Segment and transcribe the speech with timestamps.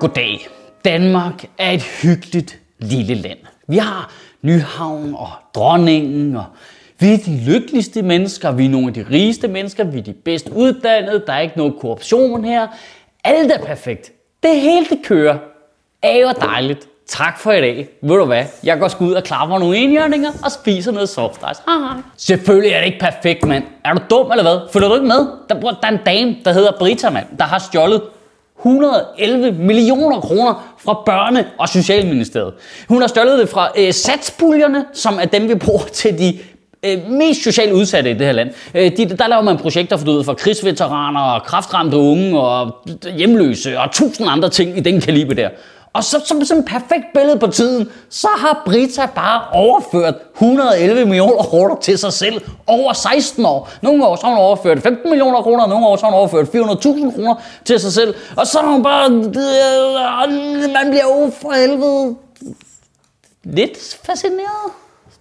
[0.00, 0.46] Goddag.
[0.84, 3.38] Danmark er et hyggeligt lille land.
[3.68, 6.44] Vi har Nyhavn og dronningen, og
[6.98, 10.12] vi er de lykkeligste mennesker, vi er nogle af de rigeste mennesker, vi er de
[10.12, 12.66] bedst uddannede, der er ikke noget korruption her.
[13.24, 14.12] Alt er perfekt.
[14.42, 15.38] Det hele det kører.
[16.02, 16.88] Er jo dejligt.
[17.06, 17.88] Tak for i dag.
[18.02, 18.44] Ved du hvad?
[18.64, 21.62] Jeg går sgu ud og klapper nogle enhjørninger og spiser noget soft ice.
[21.66, 22.02] Hej.
[22.16, 23.64] Selvfølgelig er det ikke perfekt, mand.
[23.84, 24.60] Er du dum eller hvad?
[24.72, 25.26] Følger du ikke med?
[25.48, 28.02] Der, der er en dame, der hedder Brita, mand, der har stjålet
[28.64, 32.52] 111 millioner kroner fra børne- og socialministeriet.
[32.88, 36.38] Hun har stjålet det fra øh, satspuljerne, som er dem, vi bruger til de
[36.84, 38.50] øh, mest socialt udsatte i det her land.
[38.74, 42.76] Øh, de, der laver man projekter for, du ved, for krigsveteraner, og kraftramte unge og
[43.16, 45.48] hjemløse og tusind andre ting i den kaliber der.
[45.94, 51.04] Og så som sådan et perfekt billede på tiden, så har Brita bare overført 111
[51.04, 53.70] millioner kroner til sig selv over 16 år.
[53.82, 56.46] Nogle år så har hun overført 15 millioner kroner, nogle år så har hun overført
[56.46, 58.14] 400.000 kroner til sig selv.
[58.36, 59.10] Og så har hun bare...
[59.10, 62.16] Øh, man bliver jo for helvede
[63.44, 64.72] lidt fascineret.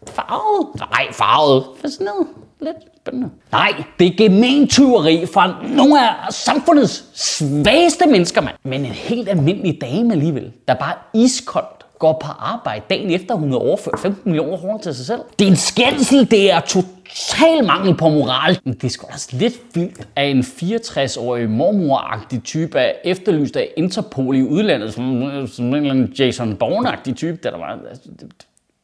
[0.08, 0.68] Farvet?
[0.76, 1.66] Nej, farvet.
[1.82, 2.28] Fascineret.
[2.64, 3.30] Lidt spændende.
[3.52, 8.56] Nej, det er gementyveri fra nogle af samfundets svageste mennesker, mand.
[8.64, 13.52] Men en helt almindelig dame alligevel, der bare iskoldt går på arbejde dagen efter, hun
[13.52, 15.20] har overført 15 millioner kroner til sig selv.
[15.40, 18.60] Det er en skændsel, det er total mangel på moral.
[18.64, 23.70] Men det er sgu også lidt vildt, at en 64-årig mormoragtig type er efterlyst af
[23.78, 28.10] Interpol i udlandet, som, som en eller anden Jason Bourne-agtig type, der, der var altså,
[28.20, 28.32] det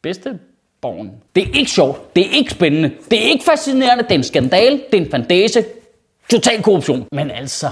[0.01, 0.39] bedste
[0.81, 1.11] borgen.
[1.35, 4.23] Det er ikke sjovt, det er ikke spændende, det er ikke fascinerende, det er en
[4.23, 5.65] skandal, det er en fandese,
[6.31, 7.05] total korruption.
[7.11, 7.67] Men altså,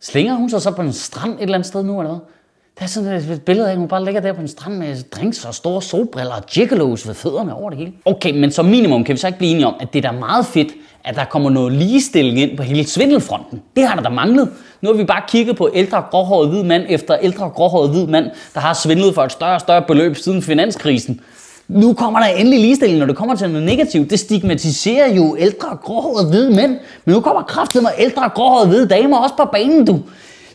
[0.00, 2.20] slinger hun sig så på en strand et eller andet sted nu, eller hvad?
[2.78, 4.96] Der er sådan et billede af, at hun bare ligger der på en strand med
[5.10, 7.92] drinks og store solbriller og gigolos ved fødderne over det hele.
[8.04, 10.18] Okay, men som minimum kan vi så ikke blive enige om, at det er da
[10.18, 10.68] meget fedt,
[11.04, 13.62] at der kommer noget ligestilling ind på hele svindelfronten.
[13.76, 14.52] Det har der da manglet.
[14.80, 18.30] Nu har vi bare kigget på ældre gråhåret hvid mand efter ældre gråhåret hvid mand,
[18.54, 21.20] der har svindlet for et større og større beløb siden finanskrisen.
[21.70, 24.10] Nu kommer der endelig ligestilling, når det kommer til noget negativt.
[24.10, 26.78] Det stigmatiserer jo ældre, gråhårede hvide mænd.
[27.04, 30.00] Men nu kommer kraftet med ældre, gråhårede hvide damer også på banen, du.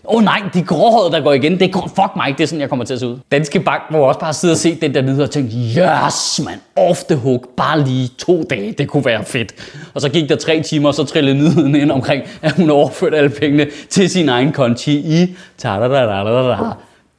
[0.08, 2.48] Åh oh, nej, de gråhårede, der går igen, det er fuck mig ikke, det er
[2.48, 3.18] sådan, jeg kommer til at se ud.
[3.32, 6.88] Danske Bank må også bare sidde og se den der nyhed og tænke, yes, man,
[6.90, 9.54] off the hook, bare lige to dage, det kunne være fedt.
[9.94, 13.18] Og så gik der tre timer, og så trillede nyheden ind omkring, at hun overførte
[13.18, 16.58] alle pengene til sin egen konti i ta da da da da da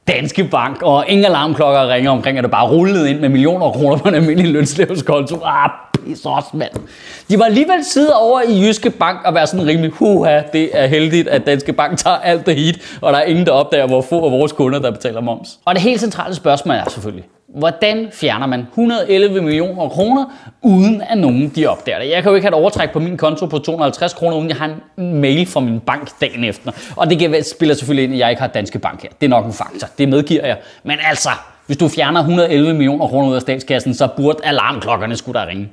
[0.07, 3.73] Danske Bank, og ingen alarmklokker ringer omkring, at det bare rullede ind med millioner af
[3.73, 5.35] kroner på en almindelig lønslevskonto.
[5.45, 5.69] Ah,
[6.05, 6.71] pis også, mand.
[7.29, 10.87] De var alligevel siddet over i Jyske Bank og være sådan rimelig, huha, det er
[10.87, 14.01] heldigt, at Danske Bank tager alt det hit, og der er ingen, der opdager, hvor
[14.01, 15.49] få af vores kunder, der betaler moms.
[15.65, 17.25] Og det helt centrale spørgsmål er selvfølgelig,
[17.57, 20.25] Hvordan fjerner man 111 millioner kroner,
[20.61, 22.09] uden at nogen de opdager det?
[22.09, 24.57] Jeg kan jo ikke have et overtræk på min konto på 250 kroner, uden jeg
[24.57, 26.71] har en mail fra min bank dagen efter.
[26.95, 29.09] Og det spiller selvfølgelig ind, at jeg ikke har Danske Bank her.
[29.21, 29.87] Det er nok en faktor.
[29.97, 30.57] Det medgiver jeg.
[30.83, 31.29] Men altså,
[31.67, 35.69] hvis du fjerner 111 millioner kroner ud af statskassen, så burde alarmklokkerne skulle der ringe.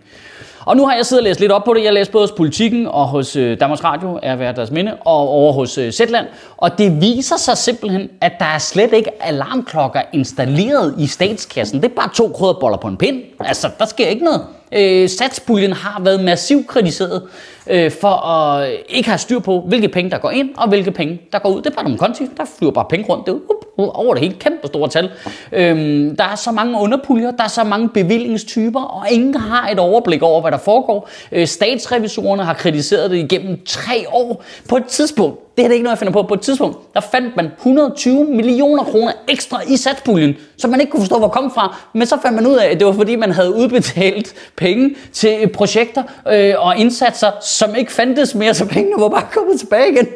[0.66, 1.84] Og nu har jeg siddet og læst lidt op på det.
[1.84, 5.28] Jeg læste både hos Politiken og hos øh, Danmarks Radio, er været deres minde, og
[5.28, 6.27] over hos øh, Zetland.
[6.56, 11.83] Og det viser sig simpelthen, at der er slet ikke alarmklokker installeret i statskassen.
[11.83, 13.22] Det er bare to krydderboller på en pind.
[13.41, 14.41] Altså, der sker ikke noget.
[14.72, 17.22] Øh, satspuljen har været massivt kritiseret
[17.66, 20.91] øh, for at øh, ikke have styr på, hvilke penge der går ind og hvilke
[20.91, 21.62] penge der går ud.
[21.62, 23.27] Det er bare nogle konti, der flyver bare penge rundt.
[23.27, 23.38] Det er
[23.78, 25.10] over det hele kæmpe store tal.
[25.52, 29.78] Øhm, der er så mange underpuljer, der er så mange bevillingstyper, og ingen har et
[29.78, 31.08] overblik over, hvad der foregår.
[31.32, 34.44] Øh, statsrevisorerne har kritiseret det igennem tre år.
[34.68, 36.22] På et tidspunkt, det er ikke noget, jeg finder på.
[36.22, 40.91] På et tidspunkt, der fandt man 120 millioner kroner ekstra i satspuljen, som man ikke
[40.91, 41.76] kunne forstå, hvor kom fra.
[41.92, 45.48] Men så fandt man ud af, at det var fordi, man havde udbetalt penge til
[45.54, 50.06] projekter øh, og indsatser, som ikke fandtes mere, så pengene var bare kommet tilbage igen.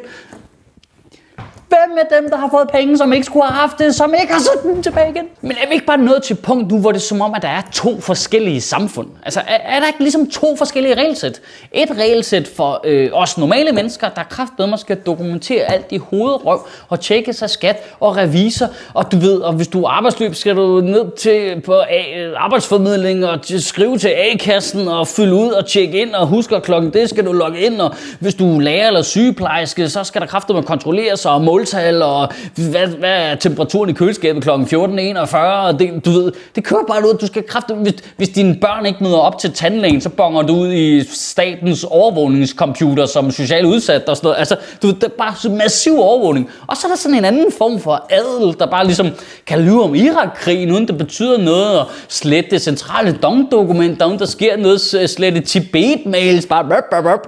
[1.68, 4.32] Hvem er dem, der har fået penge, som ikke skulle have haft det, som ikke
[4.32, 5.24] har sat dem tilbage igen?
[5.40, 7.34] Men er vi ikke bare nået til et punkt nu, hvor det er som om,
[7.34, 9.08] at der er to forskellige samfund?
[9.24, 11.40] Altså, er, er der ikke ligesom to forskellige regelsæt?
[11.72, 17.00] Et regelsæt for øh, os normale mennesker, der kraftedeme skal dokumentere alt i hovedrøv og
[17.00, 18.66] tjekke sig skat og revisor.
[18.94, 22.32] Og du ved, og hvis du er arbejdsløb, skal du ned til på A- øh,
[22.36, 27.08] arbejdsformidling og skrive til A-kassen og fylde ud og tjekke ind og huske klokken det
[27.10, 27.80] skal du logge ind.
[27.80, 32.02] Og hvis du er lærer eller sygeplejerske, så skal der kraftedeme sig og måle måltal,
[32.02, 34.48] og hvad, hvad er temperaturen i køleskabet kl.
[34.50, 38.56] 14.41, og det, du ved, det kører bare ud, du skal kræfte, hvis, hvis dine
[38.60, 43.66] børn ikke møder op til tandlægen, så bonger du ud i statens overvågningscomputer som social
[43.66, 44.38] udsat og sådan noget.
[44.38, 46.50] Altså, du ved, det er bare så massiv overvågning.
[46.66, 49.08] Og så er der sådan en anden form for adel, der bare ligesom
[49.46, 54.26] kan lyve om Irak-krigen, uden det betyder noget, og slette centrale dongdokument, der uden der
[54.26, 54.80] sker noget,
[55.10, 56.64] slette Tibet-mails, bare,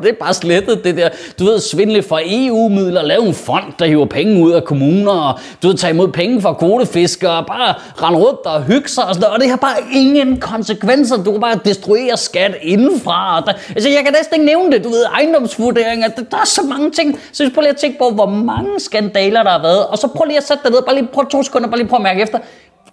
[0.03, 3.87] det er bare slettet, det der, du ved, svindle for EU-midler, lave en fond, der
[3.87, 7.75] hiver penge ud af kommuner, og du ved, tage imod penge fra kvotefiskere, og bare
[8.03, 9.35] rende rundt og hygge sig og sådan noget.
[9.35, 11.23] Og det har bare ingen konsekvenser.
[11.25, 13.41] Du kan bare destruere skat indenfra.
[13.41, 14.85] Og der, altså, jeg kan næsten ikke nævne det.
[14.85, 17.21] Du ved, ejendomsvurderinger, der, der er så mange ting.
[17.33, 19.87] Så prøv lige at tænke på, hvor mange skandaler der har været.
[19.87, 21.89] Og så prøv lige at sætte dig ned, bare lige prøv to sekunder, bare lige
[21.89, 22.39] prøv at mærke efter.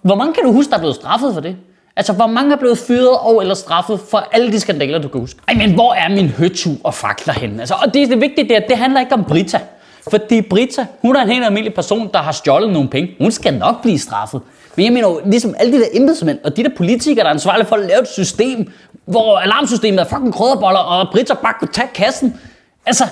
[0.02, 1.56] Hvor mange kan du huske, der er blevet straffet for det?
[1.96, 5.20] Altså, hvor mange er blevet fyret og eller straffet for alle de skandaler, du kan
[5.20, 5.40] huske?
[5.48, 7.60] Ej, men hvor er min høtu og fakler henne?
[7.60, 9.60] Altså, og det, er det vigtige, der, det handler ikke om Brita.
[10.10, 13.10] Fordi Brita, hun er en helt almindelig person, der har stjålet nogle penge.
[13.20, 14.40] Hun skal nok blive straffet.
[14.76, 17.34] Men jeg mener jo, ligesom alle de der embedsmænd og de der politikere, der er
[17.34, 18.72] ansvarlige for at lave et system,
[19.04, 22.40] hvor alarmsystemet er fucking krødderboller, og Brita bare kunne tage kassen.
[22.86, 23.04] Altså,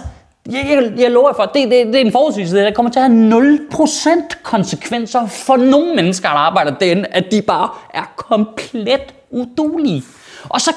[0.52, 3.10] jeg, jeg, jeg lover for, det, det, det er en forudsigelse, der kommer til at
[3.10, 10.02] have 0% konsekvenser for nogle mennesker, der arbejder derinde, at de bare er komplet udulige.
[10.48, 10.70] Og så,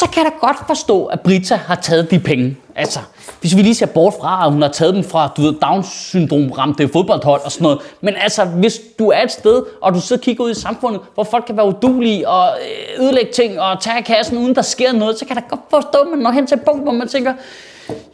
[0.00, 2.56] så kan jeg da godt forstå, at Brita har taget de penge.
[2.74, 3.00] Altså,
[3.40, 6.50] hvis vi lige ser bort fra, at hun har taget dem fra, du ved, Down-syndrom
[6.50, 7.78] ramte fodboldhold og sådan noget.
[8.00, 11.00] Men altså, hvis du er et sted, og du sidder og kigger ud i samfundet,
[11.14, 14.92] hvor folk kan være udulige og øh, ødelægge ting og tage kassen, uden der sker
[14.92, 16.92] noget, så kan jeg da godt forstå, at man når hen til et punkt, hvor
[16.92, 17.34] man tænker,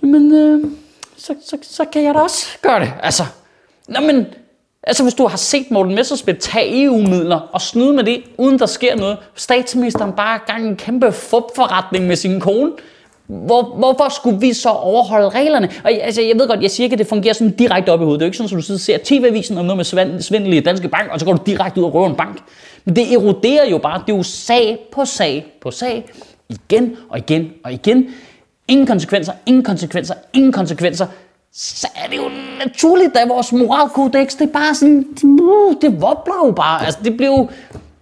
[0.03, 0.71] jamen, øh,
[1.17, 2.93] så, så, så kan jeg da også gøre det.
[3.03, 3.23] Altså,
[3.89, 4.27] nå, men,
[4.87, 8.67] altså hvis du har set Morten Messerschmidt tage EU-midler og snyde med det, uden der
[8.67, 12.73] sker noget, statsministeren bare gang en kæmpe fupforretning med sin kone,
[13.27, 15.71] hvor, hvorfor skulle vi så overholde reglerne?
[15.85, 18.05] Og altså, jeg ved godt, jeg siger ikke, at det fungerer sådan direkte op i
[18.05, 18.21] hovedet.
[18.21, 20.53] Det er jo ikke sådan, at du sidder og ser TV-avisen om noget med svindel
[20.53, 22.39] i Danske Bank, og så går du direkte ud og røver en bank.
[22.85, 24.03] Men det eroderer jo bare.
[24.07, 26.05] Det er jo sag på sag på sag.
[26.49, 28.07] Igen og igen og igen.
[28.69, 31.07] Ingen konsekvenser, ingen konsekvenser, ingen konsekvenser.
[31.59, 32.31] Så er det jo
[32.65, 35.07] naturligt, at vores moralkodex, det er bare sådan,
[35.83, 36.85] det vobler jo bare.
[36.85, 37.49] Altså, det bliver jo,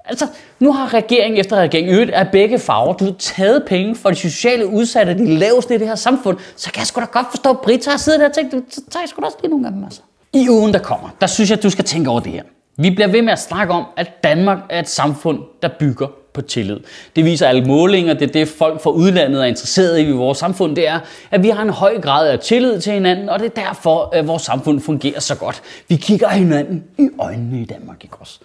[0.05, 0.27] altså,
[0.61, 4.17] nu har regeringen efter regeringen øget af begge farver, du har taget penge fra de
[4.17, 7.51] sociale udsatte, de laveste i det her samfund, så kan jeg sgu da godt forstå,
[7.51, 9.67] at Britta har siddet der og tænkt, så tager jeg sgu da også lige nogle
[9.67, 10.01] af dem, altså.
[10.33, 12.43] I ugen, der kommer, der synes jeg, at du skal tænke over det her.
[12.77, 16.43] Vi bliver ved med at snakke om, at Danmark er et samfund, der bygger på
[16.43, 16.81] tillid.
[17.17, 20.39] Det viser alle målinger, det er det folk fra udlandet er interesseret i i vores
[20.39, 20.99] samfund, det er,
[21.31, 24.29] at vi har en høj grad af tillid til hinanden, og det er derfor, at
[24.29, 25.63] vores samfund fungerer så godt.
[25.89, 28.39] Vi kigger hinanden i øjnene i Danmark, ikke også?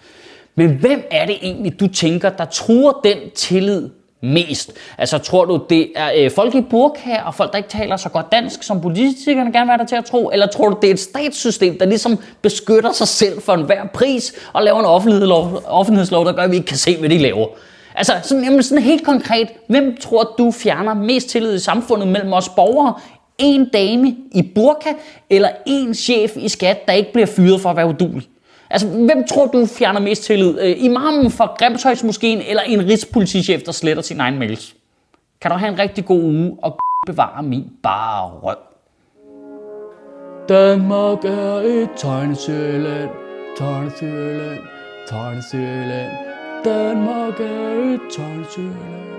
[0.54, 3.88] Men hvem er det egentlig, du tænker, der truer den tillid
[4.22, 4.72] mest?
[4.98, 8.08] Altså tror du, det er øh, folk i burka og folk, der ikke taler så
[8.08, 10.30] godt dansk, som politikerne gerne vil have dig til at tro?
[10.32, 14.34] Eller tror du, det er et statssystem, der ligesom beskytter sig selv for enhver pris
[14.52, 17.46] og laver en offentlighedslov, offentlighedslov der gør, at vi ikke kan se, hvad de laver?
[18.00, 22.32] Altså sådan, jamen sådan helt konkret, hvem tror du fjerner mest tillid i samfundet mellem
[22.32, 22.94] os borgere?
[23.38, 24.88] En dame i burka
[25.30, 28.28] eller en chef i skat, der ikke bliver fyret for at være udulig?
[28.70, 30.60] Altså, hvem tror du fjerner mest tillid?
[30.60, 34.74] Øh, imamen fra Grimshøjsmoskeen eller en rigspolitichef, der sletter sin egen mails?
[35.40, 38.56] Kan du have en rigtig god uge og bevare min bare røv?
[40.48, 43.10] Danmark er et tegneserieland,
[43.58, 44.60] tegneserieland,
[45.08, 46.29] tegneserieland.
[46.64, 49.10] Danmark er et tegneserieland.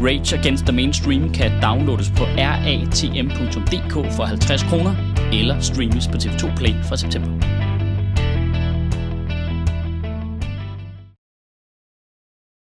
[0.00, 4.94] Rage Against the Mainstream kan downloades på ratm.dk for 50 kroner
[5.32, 7.67] eller streames på TV2 Play fra september.